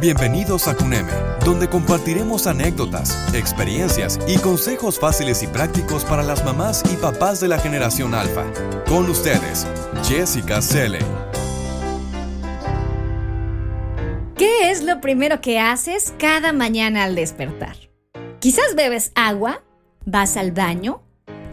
[0.00, 1.12] Bienvenidos a CUNEME,
[1.44, 7.48] donde compartiremos anécdotas, experiencias y consejos fáciles y prácticos para las mamás y papás de
[7.48, 8.46] la generación alfa.
[8.88, 9.66] Con ustedes,
[10.02, 11.00] Jessica Selle.
[14.38, 17.76] ¿Qué es lo primero que haces cada mañana al despertar?
[18.38, 19.62] Quizás bebes agua,
[20.06, 21.02] vas al baño,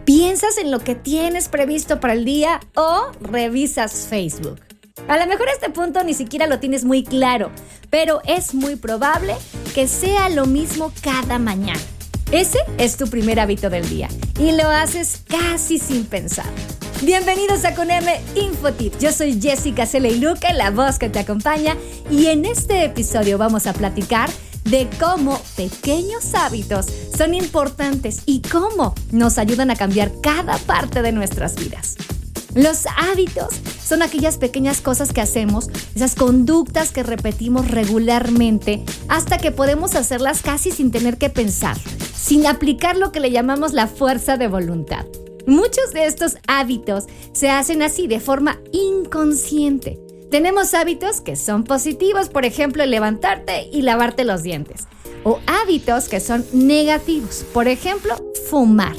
[0.06, 4.67] piensas en lo que tienes previsto para el día o revisas Facebook.
[5.08, 7.50] A lo mejor este punto ni siquiera lo tienes muy claro,
[7.88, 9.34] pero es muy probable
[9.74, 11.80] que sea lo mismo cada mañana.
[12.30, 16.44] Ese es tu primer hábito del día y lo haces casi sin pensar.
[17.02, 18.98] Bienvenidos a Coneme Infotip.
[18.98, 19.86] Yo soy Jessica
[20.20, 21.74] Luca, la voz que te acompaña,
[22.10, 24.28] y en este episodio vamos a platicar
[24.64, 26.84] de cómo pequeños hábitos
[27.16, 31.96] son importantes y cómo nos ayudan a cambiar cada parte de nuestras vidas.
[32.54, 33.48] Los hábitos
[33.82, 40.42] son aquellas pequeñas cosas que hacemos, esas conductas que repetimos regularmente hasta que podemos hacerlas
[40.42, 41.76] casi sin tener que pensar,
[42.14, 45.04] sin aplicar lo que le llamamos la fuerza de voluntad.
[45.46, 49.98] Muchos de estos hábitos se hacen así de forma inconsciente.
[50.30, 54.86] Tenemos hábitos que son positivos, por ejemplo, levantarte y lavarte los dientes.
[55.24, 58.14] O hábitos que son negativos, por ejemplo,
[58.50, 58.96] fumar.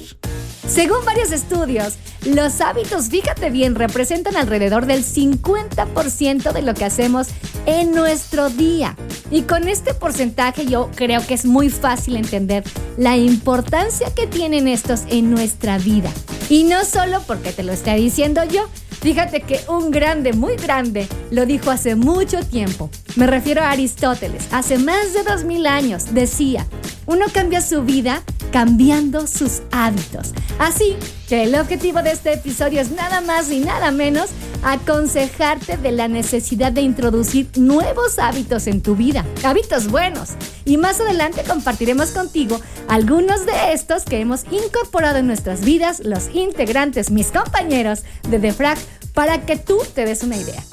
[0.69, 1.95] Según varios estudios,
[2.27, 7.29] los hábitos, fíjate bien, representan alrededor del 50% de lo que hacemos
[7.65, 8.95] en nuestro día.
[9.31, 12.63] Y con este porcentaje yo creo que es muy fácil entender
[12.97, 16.11] la importancia que tienen estos en nuestra vida.
[16.49, 18.67] Y no solo porque te lo esté diciendo yo,
[19.01, 22.89] Fíjate que un grande, muy grande, lo dijo hace mucho tiempo.
[23.15, 24.47] Me refiero a Aristóteles.
[24.51, 26.65] Hace más de dos mil años decía,
[27.05, 30.33] uno cambia su vida cambiando sus hábitos.
[30.59, 30.95] Así
[31.27, 34.29] que el objetivo de este episodio es nada más y nada menos
[34.63, 40.31] aconsejarte de la necesidad de introducir nuevos hábitos en tu vida, hábitos buenos.
[40.69, 46.29] Y más adelante compartiremos contigo algunos de estos que hemos incorporado en nuestras vidas los
[46.35, 48.77] integrantes, mis compañeros de Defrag,
[49.15, 50.63] para que tú te des una idea.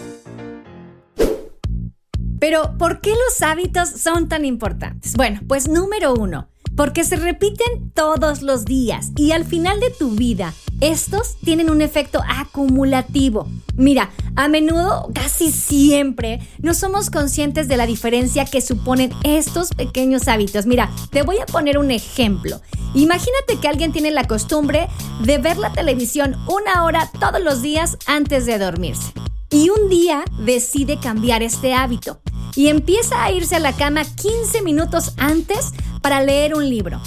[2.39, 5.15] Pero, ¿por qué los hábitos son tan importantes?
[5.15, 10.11] Bueno, pues número uno, porque se repiten todos los días y al final de tu
[10.11, 13.49] vida estos tienen un efecto acumulativo.
[13.77, 20.29] Mira, a menudo, casi siempre, no somos conscientes de la diferencia que suponen estos pequeños
[20.29, 20.67] hábitos.
[20.67, 22.61] Mira, te voy a poner un ejemplo.
[22.95, 24.89] Imagínate que alguien tiene la costumbre
[25.25, 29.13] de ver la televisión una hora todos los días antes de dormirse.
[29.51, 32.21] Y un día decide cambiar este hábito
[32.57, 35.73] y empieza a irse a la cama 15 minutos antes
[36.07, 37.01] para leer un libro.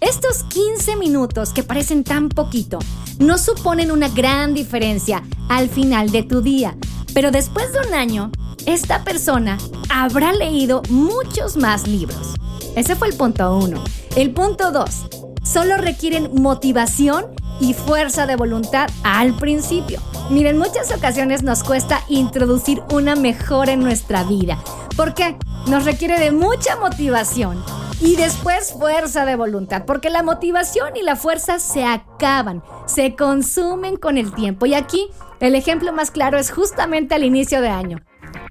[0.00, 2.78] Estos 15 minutos que parecen tan poquito
[3.18, 6.74] no suponen una gran diferencia al final de tu día,
[7.12, 8.32] pero después de un año,
[8.64, 9.58] esta persona
[9.90, 12.32] habrá leído muchos más libros.
[12.76, 13.84] Ese fue el punto uno.
[14.16, 15.04] El punto dos,
[15.44, 17.26] solo requieren motivación
[17.60, 20.00] y fuerza de voluntad al principio.
[20.30, 24.58] Miren, muchas ocasiones nos cuesta introducir una mejora en nuestra vida.
[24.96, 25.36] ¿Por qué?
[25.66, 27.62] Nos requiere de mucha motivación
[28.00, 33.96] y después fuerza de voluntad, porque la motivación y la fuerza se acaban, se consumen
[33.96, 34.66] con el tiempo.
[34.66, 35.08] Y aquí
[35.40, 37.98] el ejemplo más claro es justamente al inicio de año.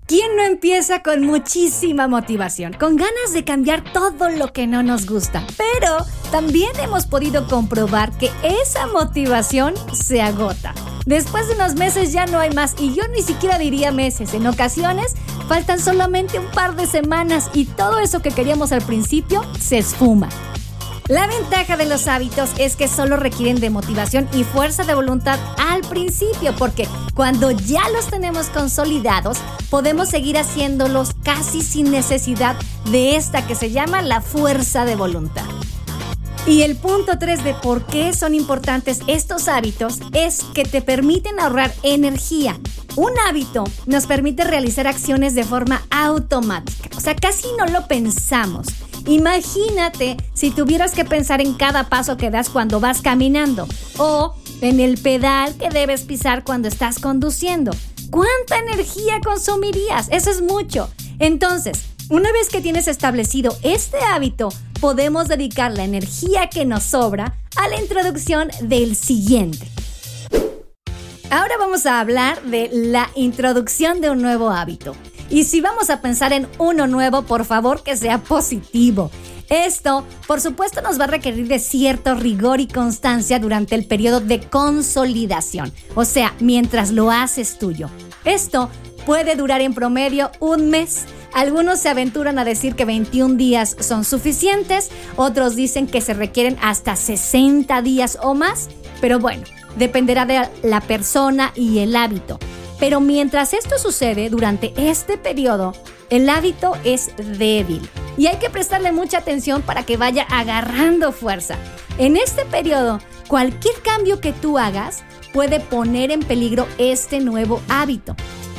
[0.08, 5.08] ¿Quién no empieza con muchísima motivación, con ganas de cambiar todo lo que no nos
[5.08, 5.44] gusta?
[5.58, 5.98] Pero
[6.32, 10.76] también hemos podido comprobar que esa motivación se agota.
[11.08, 14.34] Después de unos meses ya no hay más y yo ni siquiera diría meses.
[14.36, 15.16] En ocasiones
[15.48, 20.30] faltan solamente un par de semanas y todo eso que queríamos al principio se esfuma.
[21.08, 25.38] La ventaja de los hábitos es que solo requieren de motivación y fuerza de voluntad
[25.60, 29.38] al principio, porque cuando ya los tenemos consolidados,
[29.70, 32.56] podemos seguir haciéndolos casi sin necesidad
[32.90, 35.46] de esta que se llama la fuerza de voluntad.
[36.48, 41.40] Y el punto 3 de por qué son importantes estos hábitos es que te permiten
[41.40, 42.58] ahorrar energía.
[42.96, 48.68] Un hábito nos permite realizar acciones de forma automática, o sea, casi no lo pensamos.
[49.06, 54.80] Imagínate si tuvieras que pensar en cada paso que das cuando vas caminando o en
[54.80, 57.72] el pedal que debes pisar cuando estás conduciendo.
[58.10, 60.08] ¿Cuánta energía consumirías?
[60.10, 60.90] Eso es mucho.
[61.20, 64.50] Entonces, una vez que tienes establecido este hábito,
[64.80, 69.70] podemos dedicar la energía que nos sobra a la introducción del siguiente.
[71.32, 74.96] Ahora vamos a hablar de la introducción de un nuevo hábito.
[75.30, 79.12] Y si vamos a pensar en uno nuevo, por favor que sea positivo.
[79.50, 84.20] Esto, por supuesto, nos va a requerir de cierto rigor y constancia durante el periodo
[84.20, 87.90] de consolidación, o sea, mientras lo haces tuyo.
[88.24, 88.70] Esto
[89.06, 91.06] puede durar en promedio un mes,
[91.36, 96.58] Algunos se aventuran a decir que 21 días son suficientes, otros dicen que se requieren
[96.62, 98.70] hasta 60 días o más,
[99.02, 99.44] pero bueno,
[99.76, 102.40] dependerá de la persona y el hábito.
[102.80, 105.74] Pero mientras esto sucede durante este periodo,
[106.10, 111.56] el hábito es débil y hay que prestarle mucha atención para que vaya agarrando fuerza.
[111.98, 118.16] En este periodo, cualquier cambio que tú hagas puede poner en peligro este nuevo hábito.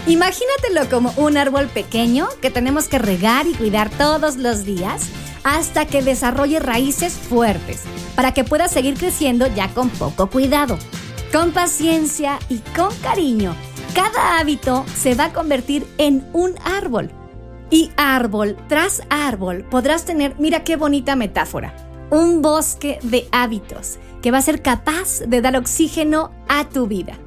[0.07, 5.09] Imagínatelo como un árbol pequeño que tenemos que regar y cuidar todos los días
[5.43, 7.83] hasta que desarrolle raíces fuertes,
[8.15, 10.79] para que pueda seguir creciendo ya con poco cuidado.
[11.33, 13.55] Con paciencia y con cariño,
[13.95, 17.11] cada hábito se va a convertir en un árbol.
[17.69, 21.75] Y árbol tras árbol podrás tener, mira qué bonita metáfora,
[22.11, 27.19] un bosque de hábitos que va a ser capaz de dar oxígeno a tu vida.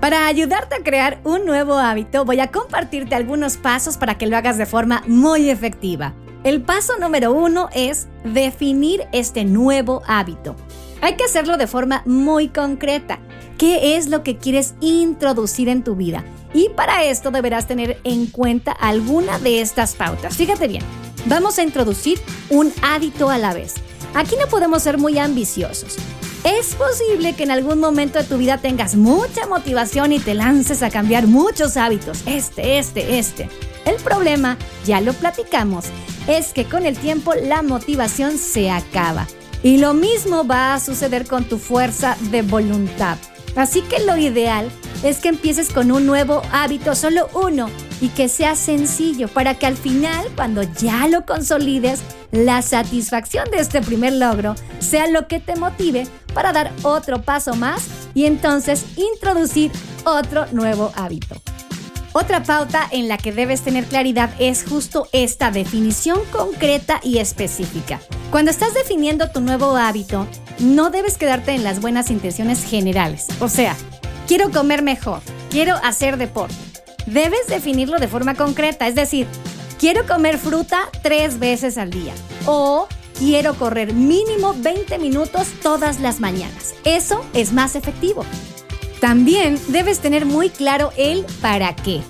[0.00, 4.36] Para ayudarte a crear un nuevo hábito, voy a compartirte algunos pasos para que lo
[4.36, 6.14] hagas de forma muy efectiva.
[6.44, 10.54] El paso número uno es definir este nuevo hábito.
[11.00, 13.18] Hay que hacerlo de forma muy concreta.
[13.56, 16.24] ¿Qué es lo que quieres introducir en tu vida?
[16.54, 20.36] Y para esto deberás tener en cuenta alguna de estas pautas.
[20.36, 20.82] Fíjate bien,
[21.26, 23.74] vamos a introducir un hábito a la vez.
[24.14, 25.96] Aquí no podemos ser muy ambiciosos.
[26.44, 30.82] Es posible que en algún momento de tu vida tengas mucha motivación y te lances
[30.82, 33.50] a cambiar muchos hábitos, este, este, este.
[33.84, 34.56] El problema,
[34.86, 35.86] ya lo platicamos,
[36.26, 39.26] es que con el tiempo la motivación se acaba.
[39.62, 43.18] Y lo mismo va a suceder con tu fuerza de voluntad.
[43.56, 44.70] Así que lo ideal
[45.02, 47.68] es que empieces con un nuevo hábito, solo uno,
[48.00, 52.00] y que sea sencillo para que al final, cuando ya lo consolides,
[52.30, 57.54] la satisfacción de este primer logro sea lo que te motive para dar otro paso
[57.54, 59.72] más y entonces introducir
[60.04, 61.34] otro nuevo hábito.
[62.12, 68.00] Otra pauta en la que debes tener claridad es justo esta definición concreta y específica.
[68.30, 70.26] Cuando estás definiendo tu nuevo hábito,
[70.58, 73.26] no debes quedarte en las buenas intenciones generales.
[73.40, 73.76] O sea,
[74.26, 75.20] quiero comer mejor,
[75.50, 76.54] quiero hacer deporte.
[77.06, 79.26] Debes definirlo de forma concreta, es decir,
[79.78, 82.12] quiero comer fruta tres veces al día
[82.46, 82.86] o
[83.18, 86.74] quiero correr mínimo 20 minutos todas las mañanas.
[86.84, 88.24] Eso es más efectivo.
[89.00, 92.02] También debes tener muy claro el para qué.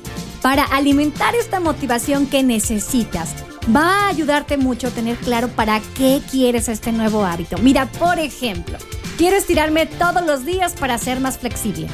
[0.43, 3.35] Para alimentar esta motivación que necesitas,
[3.75, 7.58] va a ayudarte mucho tener claro para qué quieres este nuevo hábito.
[7.58, 8.79] Mira, por ejemplo,
[9.19, 11.88] Quiero estirarme todos los días para ser más flexible.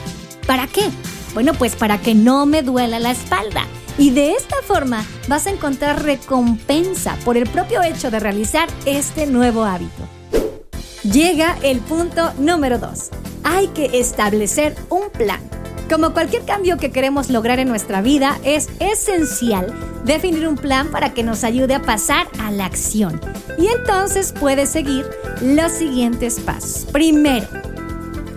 [0.46, 0.82] ¿Para qué?
[1.32, 3.66] Bueno, pues para que no me duela la espalda.
[3.96, 9.26] Y de esta forma vas a encontrar recompensa por el propio hecho de realizar este
[9.26, 10.06] nuevo hábito.
[11.02, 13.23] Llega el punto número 2.
[13.44, 15.40] Hay que establecer un plan.
[15.88, 19.72] Como cualquier cambio que queremos lograr en nuestra vida, es esencial
[20.04, 23.20] definir un plan para que nos ayude a pasar a la acción.
[23.58, 25.06] Y entonces puedes seguir
[25.42, 26.86] los siguientes pasos.
[26.90, 27.46] Primero,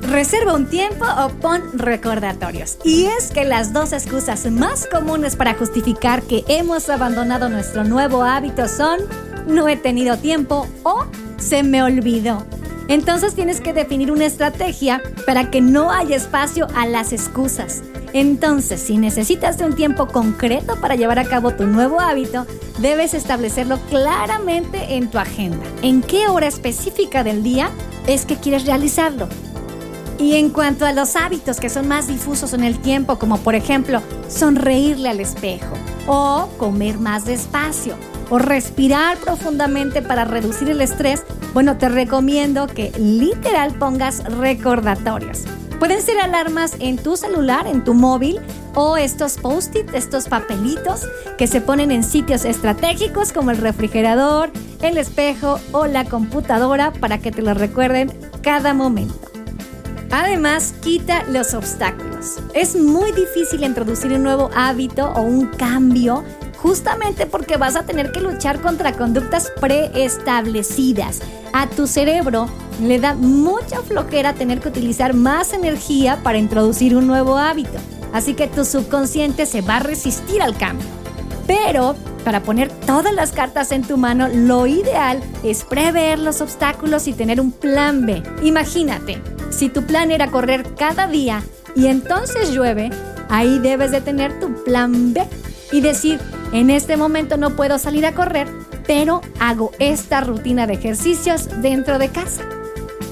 [0.02, 2.78] reserva un tiempo o pon recordatorios.
[2.84, 8.24] Y es que las dos excusas más comunes para justificar que hemos abandonado nuestro nuevo
[8.24, 9.00] hábito son
[9.48, 11.06] no he tenido tiempo o
[11.38, 12.46] se me olvidó.
[12.88, 17.84] Entonces tienes que definir una estrategia para que no haya espacio a las excusas.
[18.14, 22.46] Entonces, si necesitas de un tiempo concreto para llevar a cabo tu nuevo hábito,
[22.80, 25.64] debes establecerlo claramente en tu agenda.
[25.82, 27.70] ¿En qué hora específica del día
[28.08, 29.28] es que quieres realizarlo?
[30.20, 33.56] Y en cuanto a los hábitos que son más difusos en el tiempo, como por
[33.56, 35.74] ejemplo sonreírle al espejo,
[36.08, 37.96] o comer más despacio,
[38.30, 41.24] o respirar profundamente para reducir el estrés,
[41.58, 45.46] bueno, te recomiendo que literal pongas recordatorios.
[45.80, 48.40] Pueden ser alarmas en tu celular, en tu móvil
[48.76, 54.52] o estos post-it, estos papelitos que se ponen en sitios estratégicos como el refrigerador,
[54.84, 59.16] el espejo o la computadora para que te lo recuerden cada momento.
[60.12, 62.38] Además, quita los obstáculos.
[62.54, 66.24] Es muy difícil introducir un nuevo hábito o un cambio
[66.58, 71.22] justamente porque vas a tener que luchar contra conductas preestablecidas.
[71.54, 72.48] A tu cerebro
[72.82, 77.78] le da mucha flojera tener que utilizar más energía para introducir un nuevo hábito.
[78.14, 80.88] Así que tu subconsciente se va a resistir al cambio.
[81.46, 87.08] Pero para poner todas las cartas en tu mano, lo ideal es prever los obstáculos
[87.08, 88.22] y tener un plan B.
[88.44, 91.42] Imagínate, si tu plan era correr cada día
[91.74, 92.90] y entonces llueve,
[93.30, 95.24] ahí debes de tener tu plan B
[95.72, 96.20] y decir,
[96.52, 98.48] en este momento no puedo salir a correr,
[98.86, 102.44] pero hago esta rutina de ejercicios dentro de casa.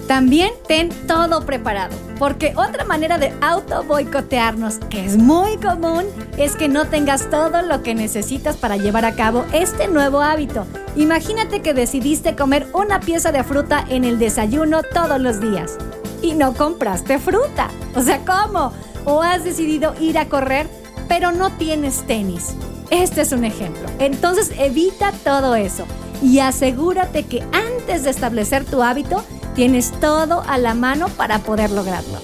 [0.07, 6.05] También ten todo preparado, porque otra manera de auto boicotearnos, que es muy común,
[6.37, 10.67] es que no tengas todo lo que necesitas para llevar a cabo este nuevo hábito.
[10.95, 15.77] Imagínate que decidiste comer una pieza de fruta en el desayuno todos los días
[16.21, 17.69] y no compraste fruta.
[17.95, 18.73] O sea, ¿cómo?
[19.05, 20.67] O has decidido ir a correr,
[21.07, 22.55] pero no tienes tenis.
[22.89, 23.89] Este es un ejemplo.
[23.99, 25.85] Entonces evita todo eso
[26.21, 29.23] y asegúrate que antes de establecer tu hábito,
[29.55, 32.19] Tienes todo a la mano para poder lograrlo.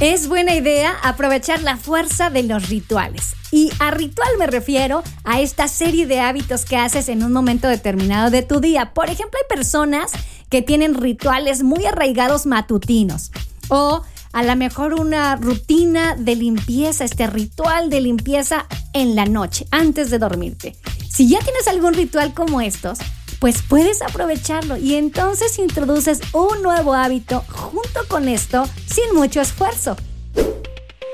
[0.00, 3.32] Es buena idea aprovechar la fuerza de los rituales.
[3.50, 7.66] Y a ritual me refiero a esta serie de hábitos que haces en un momento
[7.66, 8.94] determinado de tu día.
[8.94, 10.12] Por ejemplo, hay personas
[10.48, 13.32] que tienen rituales muy arraigados matutinos.
[13.68, 14.02] O
[14.32, 20.10] a lo mejor una rutina de limpieza, este ritual de limpieza en la noche, antes
[20.10, 20.76] de dormirte.
[21.08, 22.98] Si ya tienes algún ritual como estos,
[23.38, 29.96] pues puedes aprovecharlo y entonces introduces un nuevo hábito junto con esto sin mucho esfuerzo.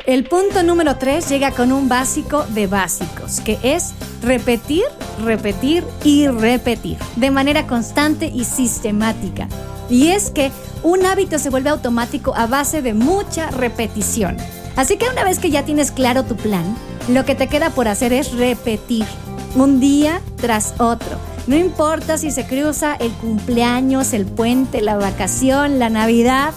[0.09, 4.85] El punto número 3 llega con un básico de básicos, que es repetir,
[5.23, 9.49] repetir y repetir, de manera constante y sistemática.
[9.91, 10.51] Y es que
[10.83, 14.39] un hábito se vuelve automático a base de mucha repetición.
[14.77, 16.65] Así que una vez que ya tienes claro tu plan,
[17.09, 19.05] lo que te queda por hacer es repetir,
[19.57, 25.79] un día tras otro no importa si se cruza el cumpleaños, el puente, la vacación,
[25.79, 26.53] la Navidad,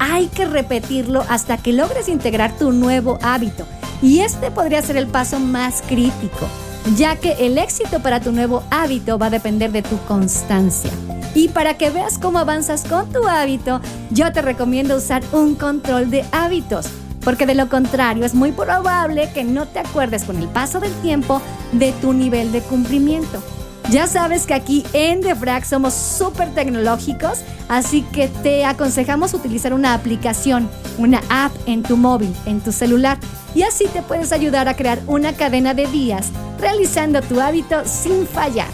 [0.00, 3.66] hay que repetirlo hasta que logres integrar tu nuevo hábito.
[4.02, 6.48] Y este podría ser el paso más crítico,
[6.96, 10.90] ya que el éxito para tu nuevo hábito va a depender de tu constancia.
[11.34, 13.80] Y para que veas cómo avanzas con tu hábito,
[14.10, 16.86] yo te recomiendo usar un control de hábitos,
[17.22, 20.94] porque de lo contrario es muy probable que no te acuerdes con el paso del
[21.02, 21.42] tiempo
[21.72, 23.42] de tu nivel de cumplimiento.
[23.88, 29.94] Ya sabes que aquí en Defrag somos súper tecnológicos, así que te aconsejamos utilizar una
[29.94, 30.68] aplicación,
[30.98, 33.18] una app en tu móvil, en tu celular,
[33.54, 36.28] y así te puedes ayudar a crear una cadena de días
[36.60, 38.70] realizando tu hábito sin fallar.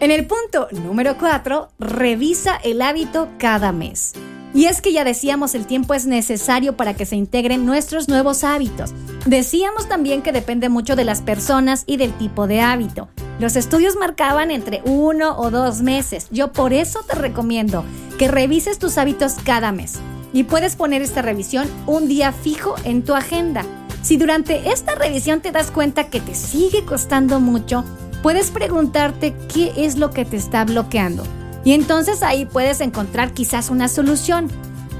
[0.00, 4.14] En el punto número 4, revisa el hábito cada mes.
[4.52, 8.44] Y es que ya decíamos el tiempo es necesario para que se integren nuestros nuevos
[8.44, 8.92] hábitos.
[9.26, 13.08] Decíamos también que depende mucho de las personas y del tipo de hábito.
[13.38, 16.26] Los estudios marcaban entre uno o dos meses.
[16.30, 17.84] Yo por eso te recomiendo
[18.18, 19.94] que revises tus hábitos cada mes.
[20.32, 23.64] Y puedes poner esta revisión un día fijo en tu agenda.
[24.02, 27.84] Si durante esta revisión te das cuenta que te sigue costando mucho,
[28.22, 31.22] puedes preguntarte qué es lo que te está bloqueando.
[31.64, 34.50] Y entonces ahí puedes encontrar quizás una solución.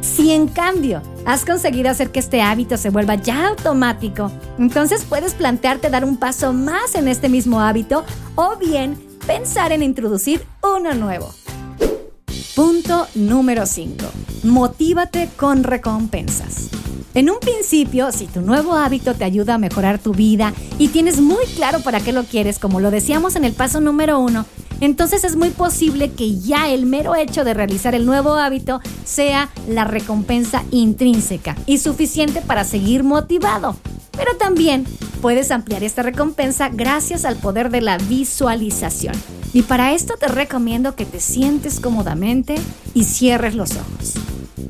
[0.02, 5.34] Si en cambio has conseguido hacer que este hábito se vuelva ya automático, entonces puedes
[5.34, 8.04] plantearte dar un paso más en este mismo hábito
[8.34, 11.32] o bien pensar en introducir uno nuevo.
[12.56, 14.04] Punto número 5.
[14.42, 16.68] Motívate con recompensas.
[17.14, 21.20] En un principio, si tu nuevo hábito te ayuda a mejorar tu vida y tienes
[21.20, 24.44] muy claro para qué lo quieres, como lo decíamos en el paso número 1,
[24.82, 29.48] entonces es muy posible que ya el mero hecho de realizar el nuevo hábito sea
[29.68, 33.76] la recompensa intrínseca y suficiente para seguir motivado.
[34.10, 34.84] Pero también
[35.20, 39.14] puedes ampliar esta recompensa gracias al poder de la visualización.
[39.52, 42.56] Y para esto te recomiendo que te sientes cómodamente
[42.92, 44.14] y cierres los ojos.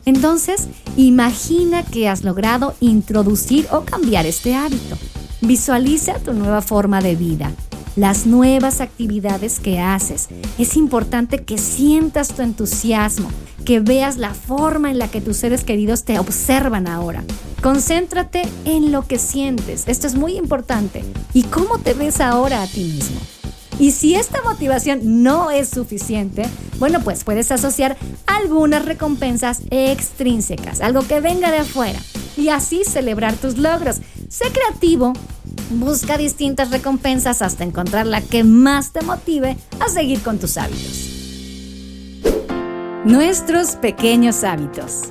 [0.05, 4.99] Entonces, imagina que has logrado introducir o cambiar este hábito.
[5.41, 7.51] Visualiza tu nueva forma de vida
[7.97, 10.29] las nuevas actividades que haces.
[10.59, 13.29] Es importante que sientas tu entusiasmo,
[13.65, 17.25] que veas la forma en la que tus seres queridos te observan ahora.
[17.63, 22.67] Concéntrate en lo que sientes, esto es muy importante, y cómo te ves ahora a
[22.67, 23.21] ti mismo.
[23.79, 26.45] Y si esta motivación no es suficiente,
[26.79, 27.97] bueno, pues puedes asociar
[28.27, 31.99] algunas recompensas extrínsecas, algo que venga de afuera,
[32.37, 34.01] y así celebrar tus logros.
[34.29, 35.13] Sé creativo
[35.75, 41.09] Busca distintas recompensas hasta encontrar la que más te motive a seguir con tus hábitos.
[43.05, 45.05] Nuestros pequeños hábitos.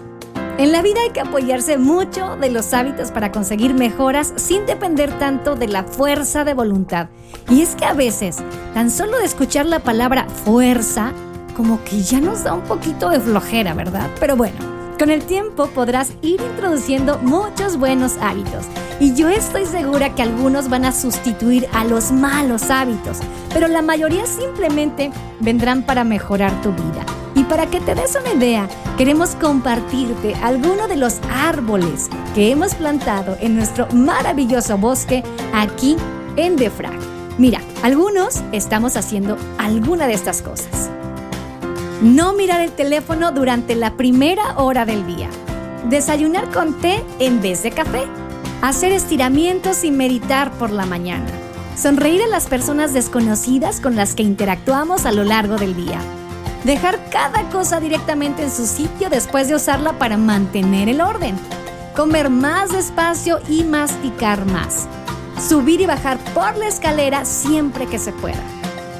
[0.57, 5.17] En la vida hay que apoyarse mucho de los hábitos para conseguir mejoras sin depender
[5.17, 7.09] tanto de la fuerza de voluntad.
[7.49, 8.37] Y es que a veces,
[8.75, 11.11] tan solo de escuchar la palabra fuerza,
[11.57, 14.09] como que ya nos da un poquito de flojera, ¿verdad?
[14.19, 14.57] Pero bueno,
[15.01, 18.67] con el tiempo podrás ir introduciendo muchos buenos hábitos
[18.99, 23.17] y yo estoy segura que algunos van a sustituir a los malos hábitos,
[23.51, 27.03] pero la mayoría simplemente vendrán para mejorar tu vida.
[27.33, 32.75] Y para que te des una idea, queremos compartirte algunos de los árboles que hemos
[32.75, 35.97] plantado en nuestro maravilloso bosque aquí
[36.35, 36.93] en Defrag.
[37.39, 40.91] Mira, algunos estamos haciendo alguna de estas cosas.
[42.01, 45.29] No mirar el teléfono durante la primera hora del día.
[45.87, 48.07] Desayunar con té en vez de café.
[48.63, 51.27] Hacer estiramientos y meditar por la mañana.
[51.77, 55.99] Sonreír a las personas desconocidas con las que interactuamos a lo largo del día.
[56.63, 61.35] Dejar cada cosa directamente en su sitio después de usarla para mantener el orden.
[61.95, 64.87] Comer más despacio y masticar más.
[65.39, 68.41] Subir y bajar por la escalera siempre que se pueda.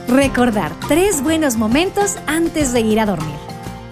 [0.08, 3.36] Recordar tres buenos momentos antes de ir a dormir.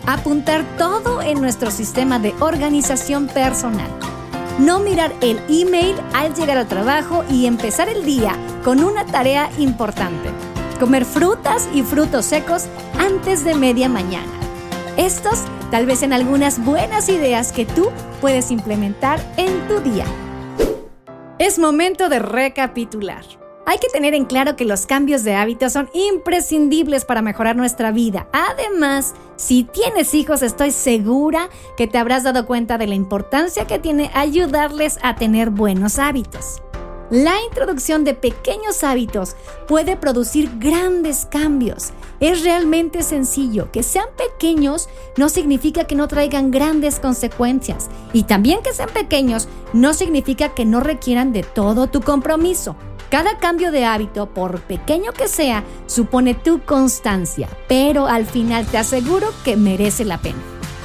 [0.06, 3.90] Apuntar todo en nuestro sistema de organización personal.
[4.58, 9.50] No mirar el email al llegar al trabajo y empezar el día con una tarea
[9.58, 10.30] importante.
[10.80, 12.66] Comer frutas y frutos secos
[12.98, 14.32] antes de media mañana.
[14.98, 17.90] Estos tal vez en algunas buenas ideas que tú
[18.20, 20.06] puedes implementar en tu día.
[21.38, 23.39] Es momento de recapitular.
[23.70, 27.92] Hay que tener en claro que los cambios de hábitos son imprescindibles para mejorar nuestra
[27.92, 28.28] vida.
[28.32, 33.78] Además, si tienes hijos, estoy segura que te habrás dado cuenta de la importancia que
[33.78, 36.64] tiene ayudarles a tener buenos hábitos.
[37.12, 39.36] La introducción de pequeños hábitos
[39.68, 41.92] puede producir grandes cambios.
[42.20, 43.72] Es realmente sencillo.
[43.72, 47.88] Que sean pequeños no significa que no traigan grandes consecuencias.
[48.14, 52.76] Y también que sean pequeños no significa que no requieran de todo tu compromiso.
[53.10, 58.78] Cada cambio de hábito, por pequeño que sea, supone tu constancia, pero al final te
[58.78, 60.38] aseguro que merece la pena.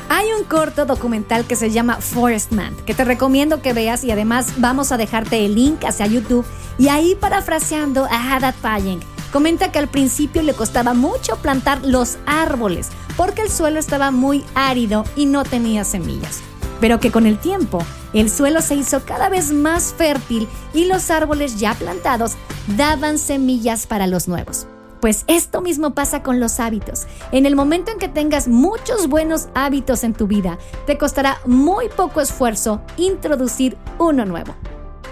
[0.08, 4.10] Hay un corto documental que se llama Forest Man, que te recomiendo que veas y
[4.10, 6.46] además vamos a dejarte el link hacia YouTube.
[6.78, 9.00] Y ahí parafraseando a Haddad Payeng,
[9.30, 12.88] comenta que al principio le costaba mucho plantar los árboles
[13.18, 16.42] porque el suelo estaba muy árido y no tenía semillas
[16.84, 17.78] pero que con el tiempo
[18.12, 22.34] el suelo se hizo cada vez más fértil y los árboles ya plantados
[22.76, 24.66] daban semillas para los nuevos.
[25.00, 27.06] Pues esto mismo pasa con los hábitos.
[27.32, 31.88] En el momento en que tengas muchos buenos hábitos en tu vida, te costará muy
[31.88, 34.54] poco esfuerzo introducir uno nuevo.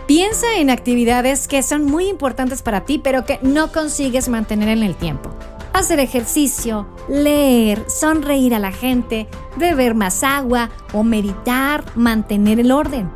[0.07, 4.83] Piensa en actividades que son muy importantes para ti, pero que no consigues mantener en
[4.83, 5.31] el tiempo
[5.73, 13.11] hacer ejercicio, leer, sonreír a la gente, beber más agua o meditar, mantener el orden.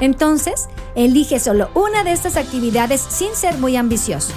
[0.00, 4.32] Entonces, elige solo una de estas actividades sin ser muy ambicioso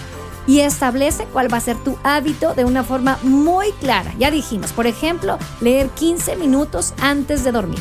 [0.48, 4.14] y establece cuál va a ser tu hábito de una forma muy clara.
[4.18, 7.80] Ya dijimos, por ejemplo, leer 15 minutos antes de dormir.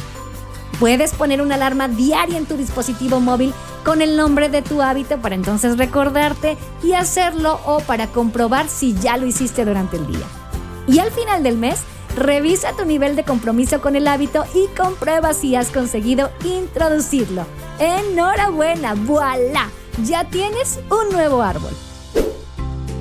[0.81, 3.53] Puedes poner una alarma diaria en tu dispositivo móvil
[3.85, 8.95] con el nombre de tu hábito para entonces recordarte y hacerlo o para comprobar si
[8.95, 10.27] ya lo hiciste durante el día.
[10.89, 11.83] Y al final del mes,
[12.17, 17.45] revisa tu nivel de compromiso con el hábito y comprueba si has conseguido introducirlo.
[17.79, 19.69] Enhorabuena, voilà,
[20.03, 21.73] ya tienes un nuevo árbol.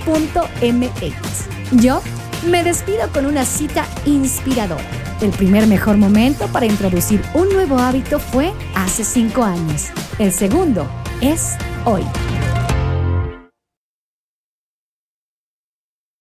[1.82, 2.02] Yo
[2.46, 4.84] me despido con una cita inspiradora.
[5.22, 9.88] El primer mejor momento para introducir un nuevo hábito fue hace cinco años.
[10.20, 10.88] El segundo
[11.22, 12.04] es hoy.